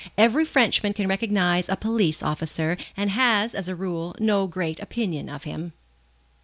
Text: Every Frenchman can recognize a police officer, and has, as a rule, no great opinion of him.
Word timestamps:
Every 0.17 0.45
Frenchman 0.45 0.93
can 0.93 1.07
recognize 1.07 1.69
a 1.69 1.75
police 1.75 2.23
officer, 2.23 2.75
and 2.97 3.11
has, 3.11 3.53
as 3.53 3.69
a 3.69 3.75
rule, 3.75 4.15
no 4.17 4.47
great 4.47 4.79
opinion 4.79 5.29
of 5.29 5.43
him. 5.43 5.73